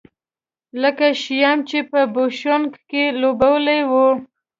لکه 0.81 1.05
شیام 1.23 1.59
چې 1.69 1.79
په 1.91 1.99
بوشونګ 2.13 2.69
کې 2.89 3.03
لوبولی 3.21 3.81
و. 3.89 3.93